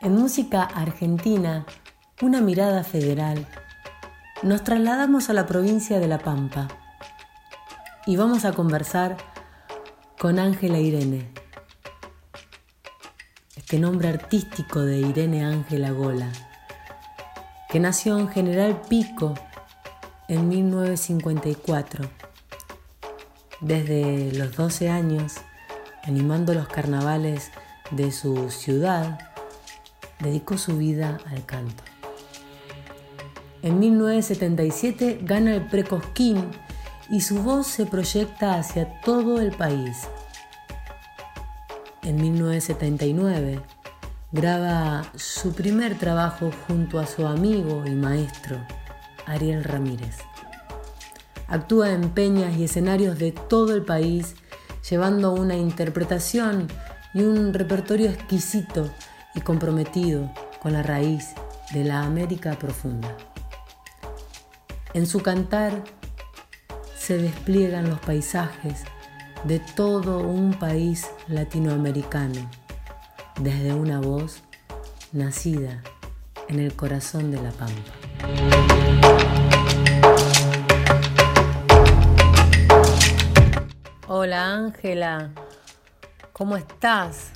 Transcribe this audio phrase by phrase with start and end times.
[0.00, 1.66] En Música Argentina,
[2.22, 3.46] una mirada federal,
[4.42, 6.68] nos trasladamos a la provincia de La Pampa
[8.06, 9.18] y vamos a conversar
[10.18, 11.28] con Ángela Irene.
[13.56, 16.32] Este nombre artístico de Irene Ángela Gola,
[17.68, 19.34] que nació en General Pico
[20.28, 22.08] en 1954.
[23.60, 25.34] Desde los 12 años,
[26.04, 27.50] animando los carnavales
[27.90, 29.18] de su ciudad,
[30.20, 31.82] dedicó su vida al canto.
[33.62, 36.50] En 1977 gana el Precosquín
[37.10, 40.08] y su voz se proyecta hacia todo el país.
[42.02, 43.60] En 1979
[44.32, 48.58] graba su primer trabajo junto a su amigo y maestro,
[49.26, 50.18] Ariel Ramírez.
[51.48, 54.34] Actúa en peñas y escenarios de todo el país,
[54.88, 56.68] llevando una interpretación
[57.16, 58.90] y un repertorio exquisito
[59.34, 61.32] y comprometido con la raíz
[61.72, 63.16] de la América profunda.
[64.92, 65.82] En su cantar
[66.94, 68.84] se despliegan los paisajes
[69.44, 72.50] de todo un país latinoamericano,
[73.40, 74.42] desde una voz
[75.12, 75.82] nacida
[76.48, 77.92] en el corazón de la pampa.
[84.06, 85.30] Hola Ángela,
[86.36, 87.30] ¿cómo estás?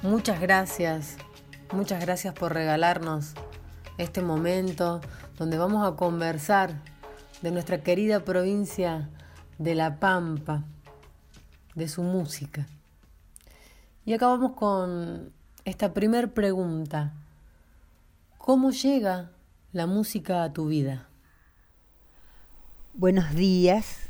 [0.00, 1.18] Muchas gracias,
[1.70, 3.34] muchas gracias por regalarnos
[3.98, 5.02] este momento
[5.36, 6.80] donde vamos a conversar
[7.42, 9.10] de nuestra querida provincia
[9.58, 10.64] de La Pampa,
[11.74, 12.66] de su música.
[14.06, 15.30] Y acabamos con
[15.66, 17.12] esta primer pregunta.
[18.38, 19.30] ¿Cómo llega
[19.74, 21.06] la música a tu vida?
[22.94, 24.08] Buenos días,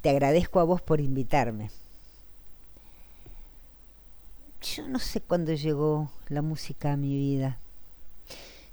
[0.00, 1.68] te agradezco a vos por invitarme.
[4.74, 7.58] Yo no sé cuándo llegó la música a mi vida.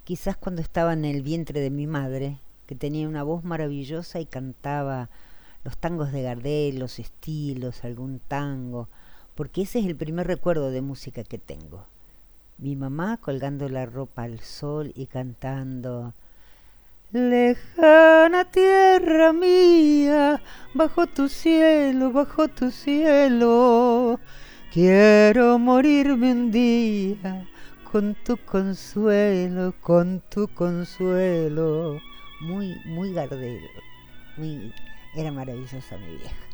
[0.02, 4.26] Quizás cuando estaba en el vientre de mi madre, que tenía una voz maravillosa y
[4.26, 5.08] cantaba
[5.62, 8.88] los tangos de Gardel, los estilos, algún tango,
[9.36, 11.86] porque ese es el primer recuerdo de música que tengo.
[12.58, 16.12] Mi mamá colgando la ropa al sol y cantando
[17.12, 20.42] Lejana tierra mía,
[20.74, 24.18] bajo tu cielo, bajo tu cielo,
[24.74, 27.46] quiero morirme un día
[27.92, 32.00] con tu consuelo, con tu consuelo
[32.40, 33.68] muy, muy gardero.
[34.36, 34.72] Muy,
[35.14, 36.53] era maravillosa mi vieja.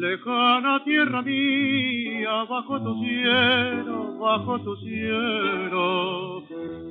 [0.00, 6.44] Lejana tierra mía, bajo tu cielo, bajo tu cielo,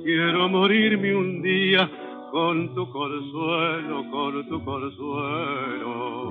[0.04, 1.88] quiero morirme un día
[2.30, 6.30] con tu consuelo, con tu consuelo.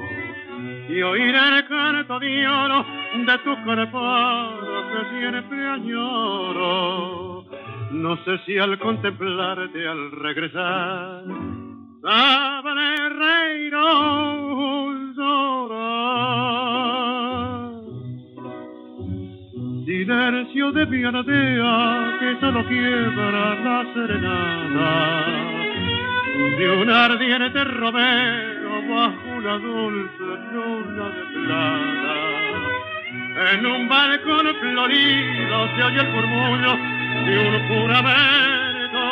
[0.89, 2.27] Y oír el canto de
[3.25, 3.99] de tu cuerpo
[4.91, 7.43] que siempre añoro.
[7.91, 11.23] No sé si al contemplarte, al regresar,
[12.03, 13.73] sabré reír
[20.73, 25.25] De mi que solo quiebra la serenata
[26.57, 32.15] de un ardiente romero bajo una dulce luna de plata.
[33.53, 36.73] En un balcón florido se oye el murmullo
[37.25, 39.03] de un juramento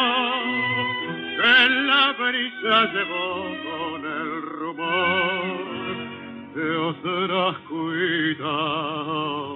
[1.40, 3.28] que la brisa llevó
[3.64, 5.66] con el rumor
[6.54, 9.55] de otras cuitas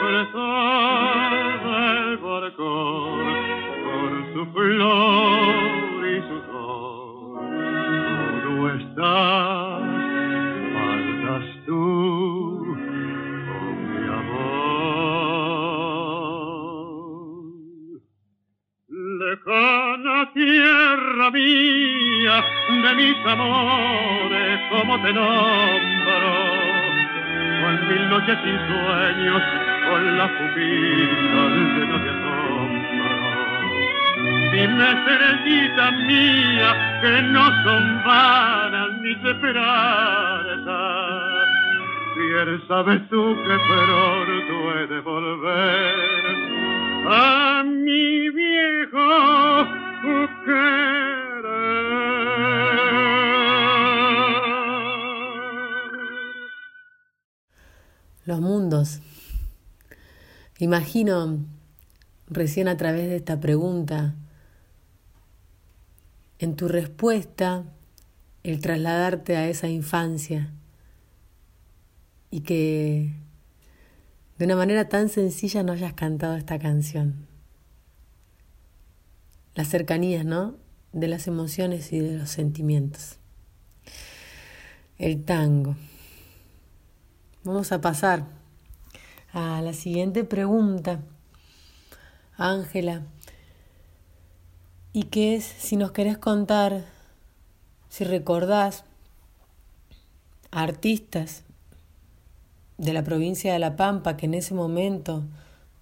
[0.00, 0.46] fuerza
[1.64, 2.72] del barco
[3.84, 7.40] con su flor y su sol.
[8.42, 9.82] Tú estás,
[10.74, 11.84] faltas tú,
[13.52, 14.52] oh mi amor.
[19.18, 22.36] Lejana tierra mía,
[22.82, 26.41] de mis amores, como te nombro
[27.92, 29.42] mil noches sin sueños,
[29.88, 33.12] con la pupila de no te asombro.
[34.52, 39.32] Dime, estrellita mía, que no son vanas ni se
[42.14, 46.36] Bien sabes tú que pronto he de volver
[47.08, 48.28] a mi
[60.62, 61.44] Imagino
[62.28, 64.14] recién a través de esta pregunta,
[66.38, 67.64] en tu respuesta,
[68.44, 70.52] el trasladarte a esa infancia
[72.30, 73.12] y que
[74.38, 77.26] de una manera tan sencilla no hayas cantado esta canción.
[79.56, 80.54] Las cercanías, ¿no?
[80.92, 83.18] De las emociones y de los sentimientos.
[84.96, 85.74] El tango.
[87.42, 88.41] Vamos a pasar
[89.32, 91.00] a la siguiente pregunta,
[92.36, 93.02] Ángela.
[94.92, 96.84] ¿Y qué es si nos querés contar,
[97.88, 98.84] si recordás
[100.50, 101.44] artistas
[102.78, 105.24] de la provincia de La Pampa que en ese momento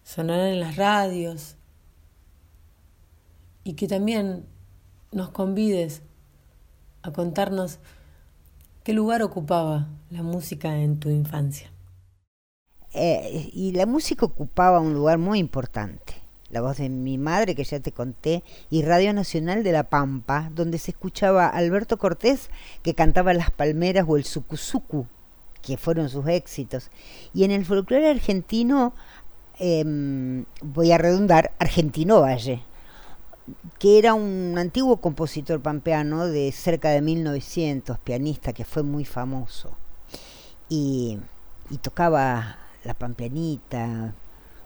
[0.04, 1.56] sonaron en las radios
[3.64, 4.46] y que también
[5.12, 6.02] nos convides
[7.02, 7.80] a contarnos
[8.84, 11.70] ¿Qué lugar ocupaba la música en tu infancia?
[12.92, 16.14] Eh, y la música ocupaba un lugar muy importante.
[16.50, 20.50] La voz de mi madre, que ya te conté, y Radio Nacional de La Pampa,
[20.54, 22.50] donde se escuchaba Alberto Cortés,
[22.82, 25.06] que cantaba Las Palmeras o el Sucuzucu,
[25.62, 26.90] que fueron sus éxitos.
[27.32, 28.94] Y en el folclore argentino,
[29.58, 32.64] em, voy a redundar, Argentino Valle,
[33.78, 39.76] que era un antiguo compositor pampeano de cerca de 1900, pianista que fue muy famoso.
[40.68, 41.18] Y,
[41.82, 44.14] tocaba la pampeanita,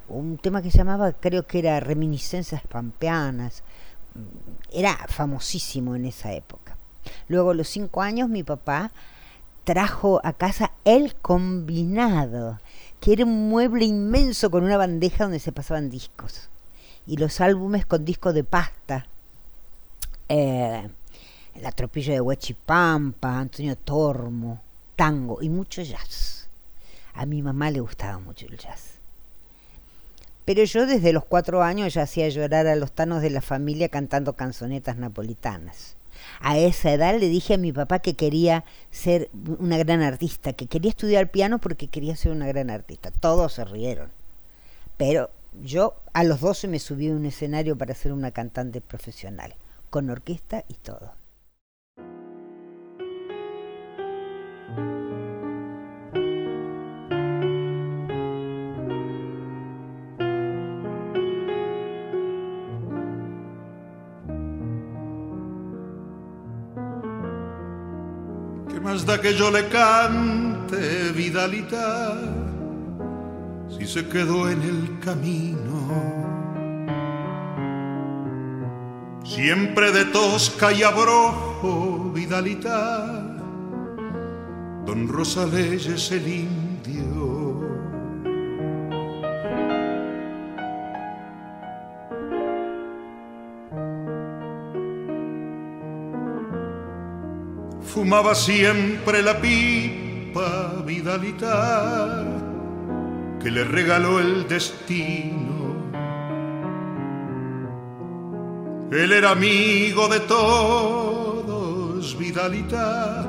[0.08, 3.62] un tema que se llamaba, creo que era Reminiscencias Pampeanas.
[4.72, 6.76] Era famosísimo en esa época.
[7.28, 8.92] Luego, a los cinco años, mi papá
[9.64, 12.60] trajo a casa el combinado,
[13.00, 16.48] que era un mueble inmenso con una bandeja donde se pasaban discos
[17.06, 19.06] y los álbumes con disco de pasta.
[20.28, 20.88] Eh,
[21.60, 24.60] la tropilla de Huachipampa, Antonio Tormo,
[24.96, 26.43] tango y mucho jazz.
[27.14, 28.94] A mi mamá le gustaba mucho el jazz.
[30.44, 33.88] Pero yo desde los cuatro años ya hacía llorar a los tanos de la familia
[33.88, 35.96] cantando canzonetas napolitanas.
[36.40, 40.66] A esa edad le dije a mi papá que quería ser una gran artista, que
[40.66, 43.10] quería estudiar piano porque quería ser una gran artista.
[43.10, 44.10] Todos se rieron.
[44.96, 45.30] Pero
[45.62, 49.54] yo a los 12 me subí a un escenario para ser una cantante profesional,
[49.90, 51.12] con orquesta y todo.
[69.02, 72.14] Da que yo le cante, Vidalita?
[73.78, 76.14] si se quedó en el camino.
[79.24, 83.36] Siempre de tosca y abrojo, Vidalita,
[84.86, 85.98] don Rosales el
[98.04, 102.22] Fumaba siempre la pipa, Vidalita
[103.42, 105.88] que le regaló el destino.
[108.92, 113.26] Él era amigo de todos, Vidalita,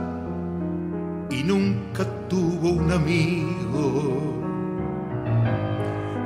[1.29, 4.44] y nunca tuvo un amigo.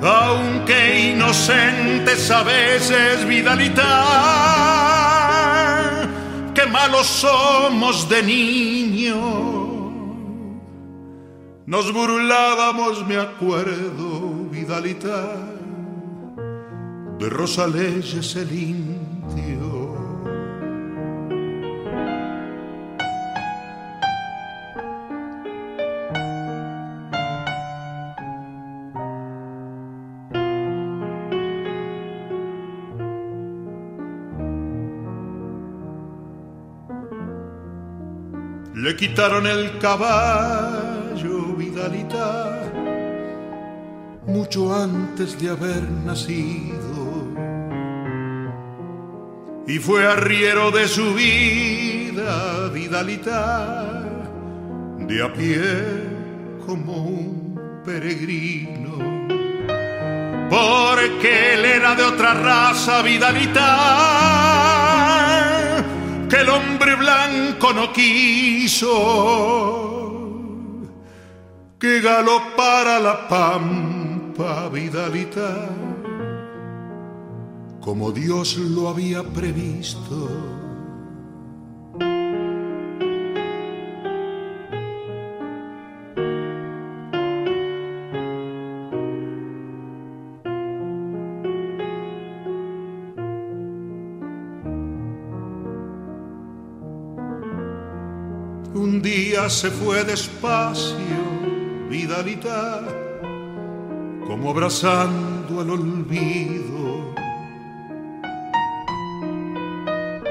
[0.01, 4.58] Aunque inocentes a veces, Vidalita,
[6.69, 9.49] malos somos de niños
[11.69, 15.35] nos burlábamos, me acuerdo, Vidalita,
[17.19, 19.58] de Rosales el indio.
[38.99, 42.69] Quitaron el caballo, Vidalita,
[44.27, 47.29] mucho antes de haber nacido.
[49.65, 54.03] Y fue arriero de su vida, Vidalita,
[55.07, 55.61] de a pie
[56.65, 58.97] como un peregrino.
[60.49, 64.38] Porque él era de otra raza, Vidalita
[66.29, 68.87] que el hombre blanco no quiso
[71.79, 75.69] que galopara la pampa vidalita
[77.81, 80.58] como Dios lo había previsto.
[99.49, 100.95] Se fue despacio,
[101.89, 102.81] Vidalita,
[104.27, 107.15] como abrazando al olvido.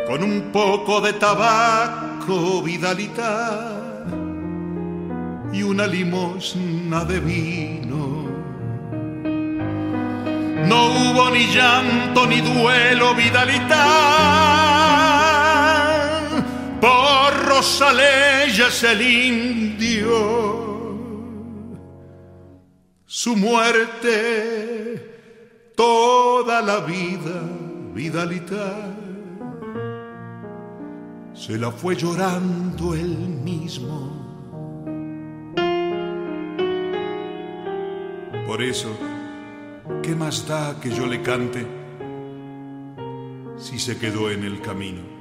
[0.06, 3.72] Con un poco de tabaco, Vidalita,
[5.52, 8.28] y una limosna de vino.
[10.68, 15.17] No hubo ni llanto ni duelo, Vidalita
[17.08, 20.08] por Rosaleyes el indio.
[23.06, 24.98] Su muerte
[25.74, 27.40] toda la vida,
[27.94, 28.74] Vidalita,
[31.32, 33.16] se la fue llorando él
[33.50, 33.96] mismo.
[38.46, 38.90] Por eso,
[40.02, 41.66] ¿qué más da que yo le cante
[43.56, 45.17] si se quedó en el camino?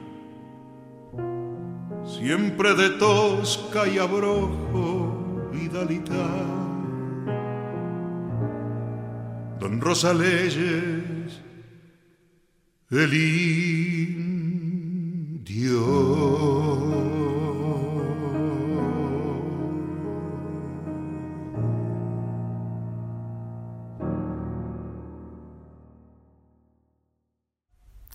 [2.08, 6.28] Siempre de tosca y abrojo, Vidalita.
[9.60, 11.42] Don Rosa Leyes,
[12.90, 14.28] el indio.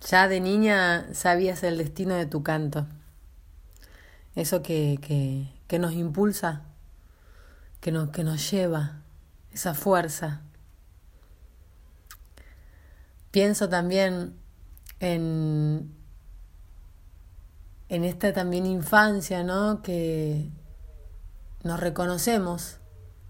[0.09, 2.87] Ya de niña sabías el destino de tu canto
[4.35, 4.99] eso que,
[5.69, 6.63] que, nos impulsa,
[7.81, 9.03] que nos, que nos lleva,
[9.53, 10.43] esa fuerza.
[13.31, 14.35] Pienso también
[15.01, 15.95] en,
[17.89, 19.83] en esta también infancia, ¿no?
[19.83, 20.49] Que
[21.63, 22.79] nos reconocemos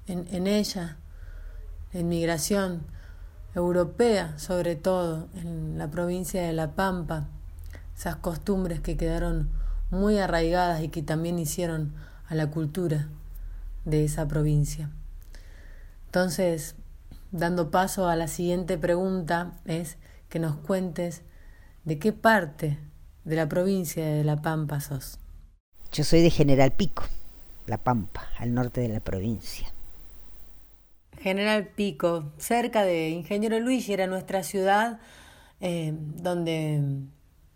[0.07, 0.97] en, en ella,
[1.93, 2.87] en migración
[3.55, 7.29] europea sobre todo, en la provincia de La Pampa,
[7.97, 9.51] esas costumbres que quedaron
[9.93, 11.95] muy arraigadas y que también hicieron
[12.27, 13.09] a la cultura
[13.85, 14.91] de esa provincia.
[16.07, 16.77] Entonces,
[17.31, 19.99] dando paso a la siguiente pregunta, es
[20.31, 21.23] que nos cuentes
[21.85, 22.79] de qué parte
[23.25, 25.19] de la provincia de La Pampa sos.
[25.93, 27.05] Yo soy de General Pico,
[27.67, 29.69] La Pampa, al norte de la provincia.
[31.21, 35.01] General Pico, cerca de Ingeniero Luis, era nuestra ciudad
[35.61, 36.83] eh, donde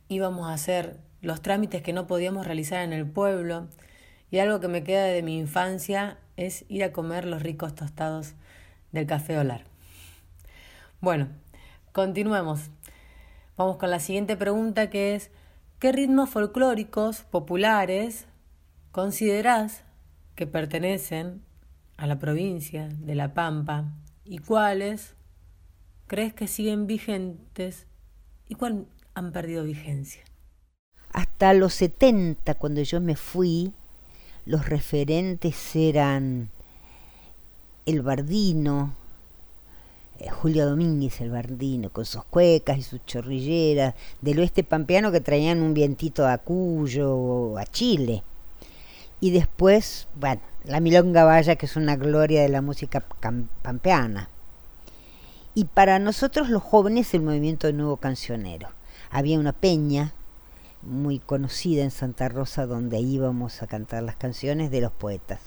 [0.08, 3.66] íbamos a hacer los trámites que no podíamos realizar en el pueblo.
[4.30, 8.34] Y algo que me queda de mi infancia es ir a comer los ricos tostados
[8.92, 9.64] del café Olar.
[11.00, 11.28] Bueno,
[11.90, 12.70] continuemos.
[13.56, 15.32] Vamos con la siguiente pregunta que es,
[15.80, 18.26] ¿qué ritmos folclóricos populares
[18.92, 19.82] considerás
[20.36, 21.42] que pertenecen
[21.96, 23.86] a la provincia de La Pampa
[24.24, 25.16] y cuáles
[26.06, 27.88] crees que siguen vigentes
[28.48, 30.22] y cuáles han perdido vigencia?
[31.16, 33.72] Hasta los 70, cuando yo me fui,
[34.44, 36.50] los referentes eran
[37.86, 38.94] el Bardino,
[40.18, 45.22] eh, Julio Domínguez el Bardino, con sus cuecas y sus chorrilleras, del oeste pampeano que
[45.22, 48.22] traían un vientito a Cuyo a Chile.
[49.18, 53.00] Y después, bueno, la Milonga Valla, que es una gloria de la música
[53.62, 54.28] pampeana.
[55.54, 58.68] Y para nosotros los jóvenes el movimiento de nuevo cancionero.
[59.10, 60.12] Había una peña
[60.82, 65.40] muy conocida en Santa Rosa donde íbamos a cantar las canciones de los poetas.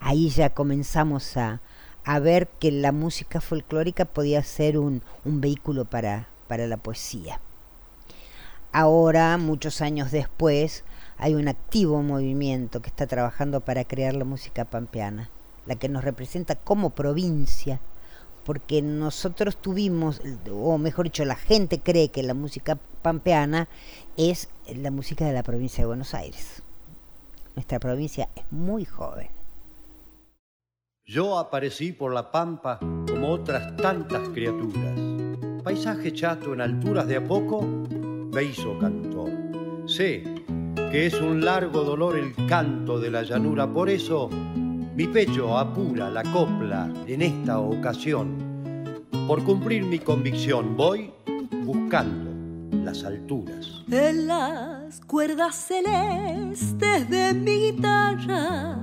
[0.00, 1.60] Ahí ya comenzamos a,
[2.04, 7.40] a ver que la música folclórica podía ser un, un vehículo para, para la poesía.
[8.72, 10.84] Ahora, muchos años después,
[11.16, 15.30] hay un activo movimiento que está trabajando para crear la música pampeana,
[15.64, 17.80] la que nos representa como provincia,
[18.44, 20.20] porque nosotros tuvimos,
[20.50, 23.68] o mejor dicho, la gente cree que la música pampeana
[24.16, 26.62] es la música de la provincia de Buenos Aires.
[27.54, 29.28] Nuestra provincia es muy joven.
[31.06, 34.98] Yo aparecí por la pampa como otras tantas criaturas.
[35.62, 39.30] Paisaje chato en alturas de a poco me hizo cantor.
[39.86, 40.24] Sé
[40.90, 44.30] que es un largo dolor el canto de la llanura, por eso
[44.96, 48.36] mi pecho apura la copla en esta ocasión.
[49.26, 51.10] Por cumplir mi convicción voy
[51.64, 52.30] buscando
[52.84, 53.82] las alturas.
[53.90, 58.78] En las cuerdas celestes de mi guitarra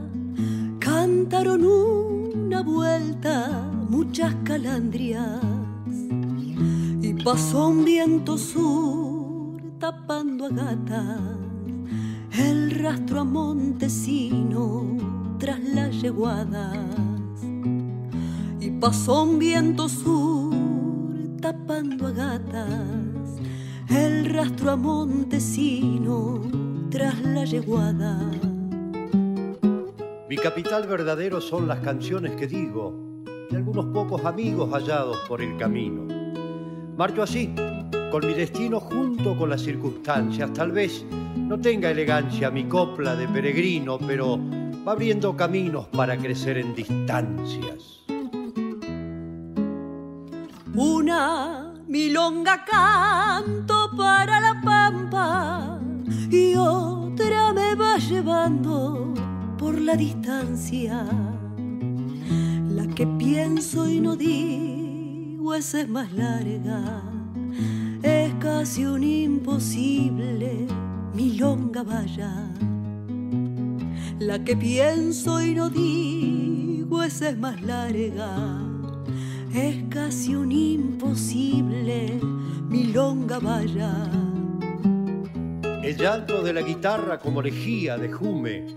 [0.79, 5.41] cantaron una vuelta muchas calandrias
[7.01, 11.21] y pasó un viento sur tapando a gatas
[12.33, 14.97] el rastro a Montesino
[15.41, 16.77] tras las yeguadas
[18.59, 20.53] y pasó un viento sur
[21.41, 23.39] tapando a gatas
[23.89, 26.43] el rastro a Montesino
[26.91, 28.19] tras la yeguada.
[30.29, 32.93] Mi capital verdadero son las canciones que digo
[33.49, 36.05] y algunos pocos amigos hallados por el camino.
[36.95, 37.51] Marcho así,
[38.11, 40.53] con mi destino junto con las circunstancias.
[40.53, 41.03] Tal vez
[41.35, 44.39] no tenga elegancia mi copla de peregrino, pero
[44.87, 48.01] va abriendo caminos para crecer en distancias.
[50.73, 55.79] Una milonga canto para la pampa
[56.29, 59.13] y otra me va llevando
[59.57, 61.05] por la distancia.
[62.69, 67.03] La que pienso y no digo es más larga,
[68.01, 70.65] es casi un imposible
[71.13, 72.47] milonga vaya.
[74.21, 78.61] La que pienso y no digo es más larga
[79.51, 82.19] es casi un imposible
[82.69, 83.91] milonga vaya.
[85.83, 88.67] El llanto de la guitarra como lejía de jume,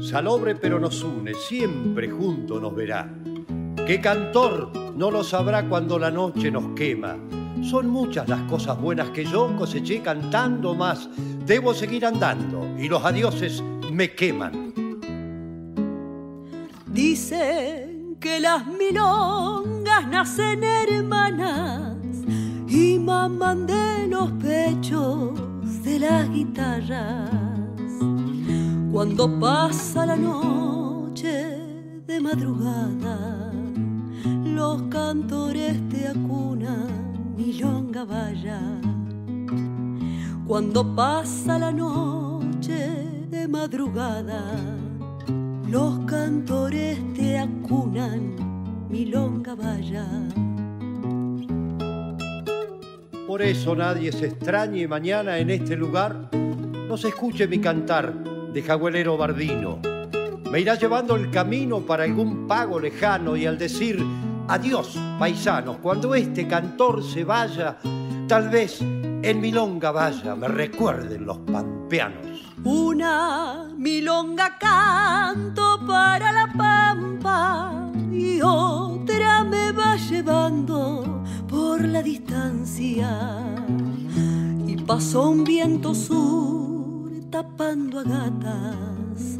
[0.00, 3.14] salobre pero nos une, siempre junto nos verá.
[3.86, 7.18] ¿Qué cantor no lo sabrá cuando la noche nos quema?
[7.62, 11.10] Son muchas las cosas buenas que yo coseché cantando más.
[11.46, 14.72] Debo seguir andando y los adioses me queman.
[16.86, 21.96] Dice que las milongas nacen hermanas
[22.68, 25.32] y maman de los pechos
[25.82, 27.30] de las guitarras.
[28.92, 31.58] Cuando pasa la noche
[32.06, 33.52] de madrugada,
[34.44, 38.60] los cantores te acunan milonga vaya.
[40.46, 42.74] Cuando pasa la noche
[43.30, 44.42] de madrugada,
[45.68, 48.36] los cantores te acunan,
[48.90, 50.06] milonga vaya.
[53.26, 56.28] Por eso nadie se extrañe mañana en este lugar
[56.92, 58.12] no se escuche mi cantar
[58.52, 59.80] de jaguelero bardino.
[60.50, 63.98] Me irá llevando el camino para algún pago lejano y al decir
[64.46, 67.78] adiós, paisanos, cuando este cantor se vaya,
[68.28, 68.84] tal vez
[69.22, 72.52] en milonga vaya, me recuerden los pampeanos.
[72.64, 83.54] Una milonga canto para la pampa y otra me va llevando por la distancia.
[84.66, 89.38] Y pasó un viento sur tapando a gatas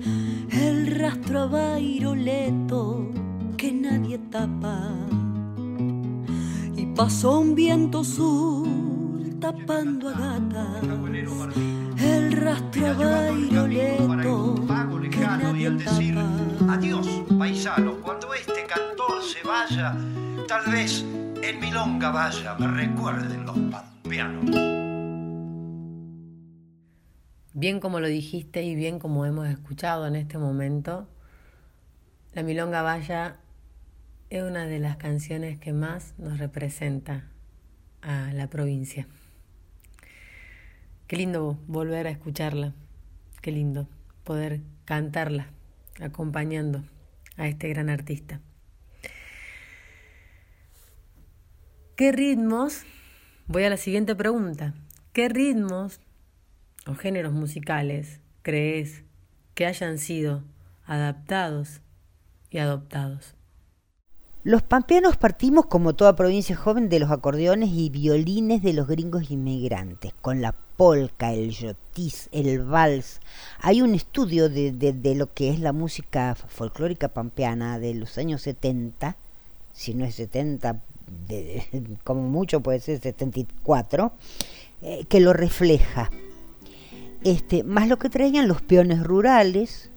[0.50, 3.10] el rastro a Bairoleto
[3.56, 4.90] que nadie tapa.
[6.76, 8.91] Y pasó un viento sur
[9.42, 11.52] tapando a gatas
[11.98, 14.54] el rastro a Bairoleto
[15.10, 16.74] que nadie tapa.
[16.74, 19.96] Adiós, paisanos, cuando este cantor se vaya,
[20.46, 21.04] tal vez
[21.42, 24.44] en milonga vaya, me recuerden los pampeanos.
[27.52, 31.08] Bien como lo dijiste y bien como hemos escuchado en este momento,
[32.32, 33.38] La Milonga Vaya
[34.30, 37.24] es una de las canciones que más nos representa
[38.00, 39.06] a la provincia.
[41.06, 42.72] Qué lindo volver a escucharla,
[43.40, 43.88] qué lindo
[44.24, 45.48] poder cantarla
[46.00, 46.82] acompañando
[47.36, 48.40] a este gran artista.
[51.96, 52.84] ¿Qué ritmos?
[53.46, 54.74] Voy a la siguiente pregunta.
[55.12, 56.00] ¿Qué ritmos
[56.86, 59.04] o géneros musicales crees
[59.54, 60.42] que hayan sido
[60.86, 61.80] adaptados
[62.50, 63.34] y adoptados?
[64.44, 69.30] Los pampeanos partimos, como toda provincia joven, de los acordeones y violines de los gringos
[69.30, 73.20] inmigrantes, con la polka, el yotis, el vals.
[73.60, 79.16] Hay un estudio de, lo que es la música folclórica pampeana de los años 70,
[79.72, 80.80] si no es 70,
[81.28, 81.64] de,
[82.04, 84.10] como mucho puede ser 74,
[84.82, 86.10] eh, que lo refleja.
[87.22, 89.92] Este, más lo que traían los peones rurales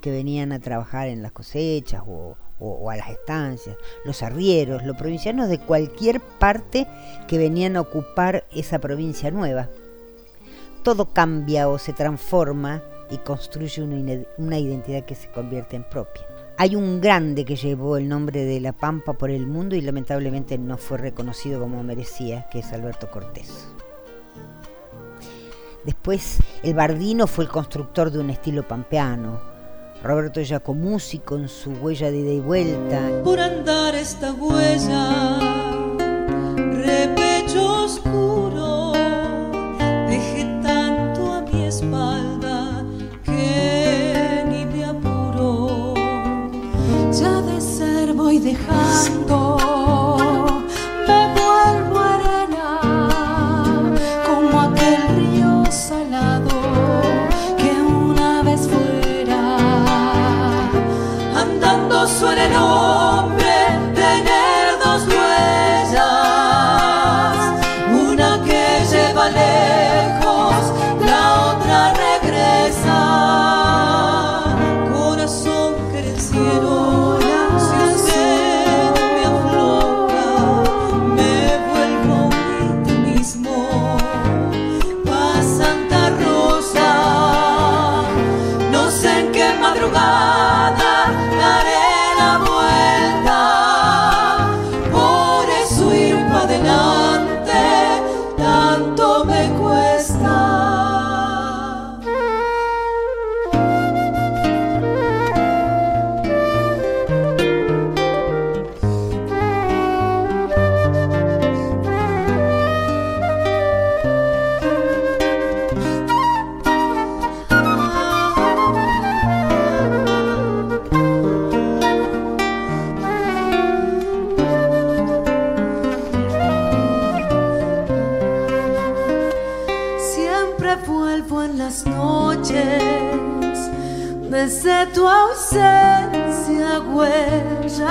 [0.00, 4.96] que venían a trabajar en las cosechas o, o, a las estancias, los arrieros, los
[4.96, 6.86] provincianos de cualquier parte
[7.26, 9.68] que venían a ocupar esa provincia nueva.
[10.82, 13.82] Todo cambia o se transforma y construye
[14.38, 16.24] una, identidad que se convierte en propia.
[16.56, 20.56] Hay un grande que llevó el nombre de La Pampa por el mundo y lamentablemente
[20.56, 23.68] no fue reconocido como merecía, que es Alberto Cortés.
[25.84, 29.53] Después, el Bardino fue el constructor de un estilo pampeano,
[30.02, 33.00] Roberto Giacomuzzi con su huella de ida y vuelta.
[33.22, 35.53] Por andar esta huella,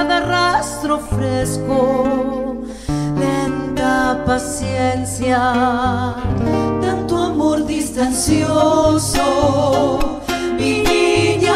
[0.07, 2.57] de rastro fresco,
[3.17, 5.39] lenta paciencia,
[6.81, 9.21] tanto amor distancioso,
[10.57, 11.52] mi niña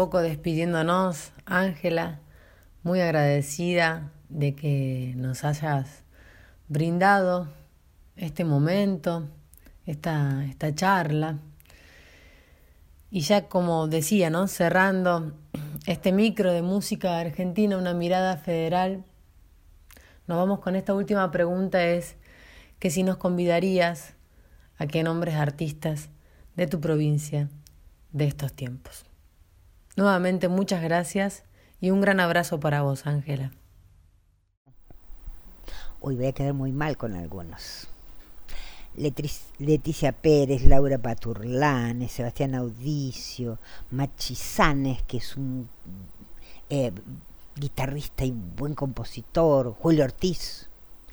[0.00, 2.20] poco despidiéndonos, Ángela,
[2.82, 6.04] muy agradecida de que nos hayas
[6.68, 7.48] brindado
[8.16, 9.28] este momento,
[9.84, 11.40] esta, esta charla.
[13.10, 14.48] Y ya como decía, ¿no?
[14.48, 15.34] Cerrando
[15.84, 19.04] este micro de música argentina, una mirada federal,
[20.26, 22.16] nos vamos con esta última pregunta, es
[22.78, 24.14] que si nos convidarías
[24.78, 26.08] a que nombres artistas
[26.56, 27.50] de tu provincia
[28.12, 29.09] de estos tiempos.
[29.96, 31.42] Nuevamente muchas gracias
[31.80, 33.50] y un gran abrazo para vos, Ángela.
[36.00, 37.88] Hoy voy a quedar muy mal con algunos.
[39.58, 43.58] Leticia Pérez, Laura Paturlán, Sebastián Audicio,
[43.90, 45.68] Machizanes, que es un
[46.68, 46.92] eh,
[47.56, 50.68] guitarrista y buen compositor, Julio Ortiz,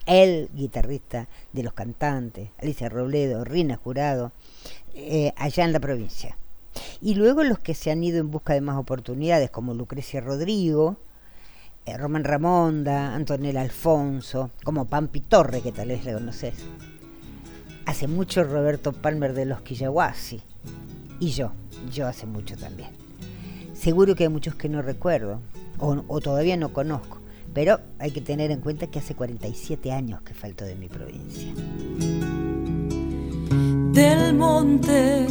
[0.06, 4.32] el guitarrista de los cantantes, Alicia Robledo, Rina Jurado,
[4.96, 6.38] eh, allá en la provincia.
[7.02, 10.98] Y luego los que se han ido en busca de más oportunidades, como Lucrecia Rodrigo,
[11.86, 16.56] eh, Román Ramonda, Antonella Alfonso, como Pampi Torre, que tal vez le conoces.
[17.86, 20.42] Hace mucho Roberto Palmer de los Quillahuasi.
[21.20, 21.52] Y yo,
[21.94, 22.90] yo hace mucho también.
[23.74, 25.40] Seguro que hay muchos que no recuerdo,
[25.80, 27.20] o, o todavía no conozco,
[27.54, 31.54] pero hay que tener en cuenta que hace 47 años que falto de mi provincia
[33.94, 35.28] Del monte,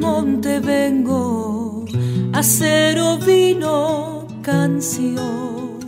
[0.00, 1.84] monte vengo,
[2.32, 5.78] acero vino canción.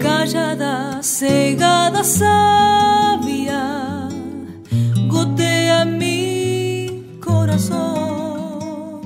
[0.00, 3.62] Callada, cegada, sabia,
[5.08, 9.00] gotea mi corazón.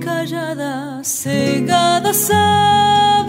[0.00, 3.23] Callada, cegada, sabia,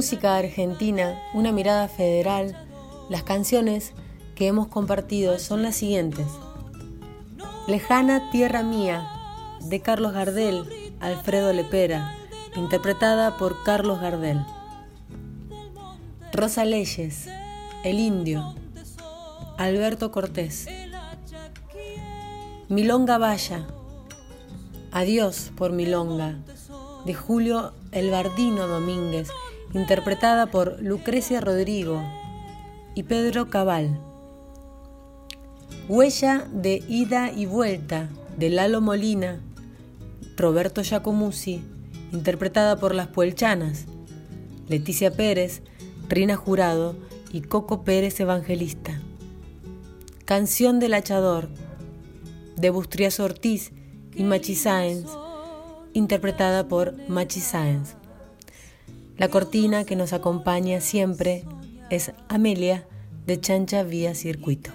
[0.00, 2.56] Música Argentina, una mirada federal,
[3.10, 3.92] las canciones
[4.34, 6.26] que hemos compartido son las siguientes.
[7.66, 9.06] Lejana Tierra Mía,
[9.60, 12.16] de Carlos Gardel, Alfredo Lepera,
[12.56, 14.42] interpretada por Carlos Gardel.
[16.32, 17.28] Rosa Leyes,
[17.84, 18.54] El Indio,
[19.58, 20.66] Alberto Cortés.
[22.70, 23.66] Milonga Valla,
[24.92, 26.38] Adiós por Milonga,
[27.04, 29.28] de Julio Elbardino Domínguez,
[29.72, 32.02] interpretada por Lucrecia Rodrigo
[32.94, 34.00] y Pedro Cabal.
[35.88, 39.40] Huella de ida y vuelta de Lalo Molina,
[40.36, 41.62] Roberto Giacomuzzi,
[42.12, 43.86] interpretada por las Puelchanas,
[44.68, 45.62] Leticia Pérez,
[46.08, 46.96] Rina Jurado
[47.32, 49.00] y Coco Pérez Evangelista.
[50.24, 51.48] Canción del Hachador,
[52.56, 53.72] de Bustrias Ortiz
[54.14, 55.06] y Machi Sáenz,
[55.92, 57.99] interpretada por Machi Sáenz.
[59.20, 61.44] La cortina que nos acompaña siempre
[61.90, 62.86] es Amelia
[63.26, 64.70] de Chancha Vía Circuito.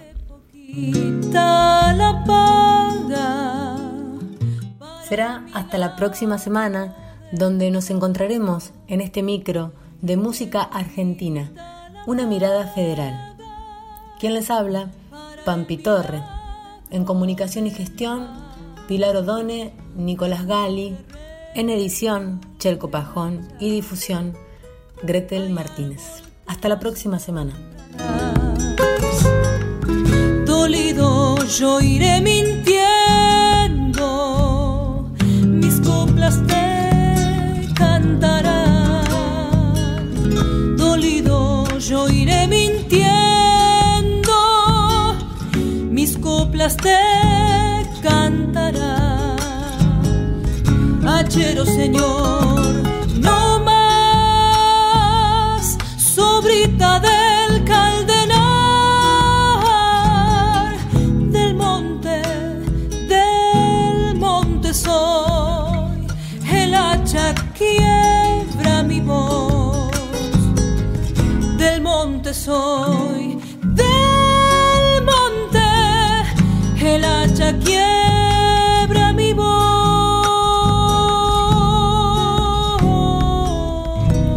[5.08, 6.94] Será hasta la próxima semana
[7.32, 11.50] donde nos encontraremos en este micro de música argentina,
[12.06, 13.36] una mirada federal.
[14.20, 14.92] ¿Quién les habla?
[15.44, 16.22] Pampi Torre.
[16.90, 18.28] En comunicación y gestión,
[18.86, 20.96] Pilar Odone, Nicolás Gali.
[21.56, 23.46] En edición, Chelco Pajón.
[23.60, 24.36] Y difusión,
[25.04, 26.24] Gretel Martínez.
[26.48, 27.52] Hasta la próxima semana.
[30.44, 32.74] Dolido yo iré mintiendo,
[35.44, 39.04] mis coplas te cantarán.
[40.76, 44.34] Dolido yo iré mintiendo,
[45.88, 46.98] mis coplas te
[48.02, 49.05] cantarán.
[51.28, 52.82] Señor,
[53.18, 54.96] no más,
[55.98, 57.25] sobrita del